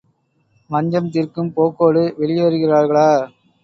வஞ்சம் 0.69 1.11
தீர்க்கும் 1.13 1.53
போக்கோடு 1.53 2.03
வெளியேறுகிறார்களா? 2.19 3.09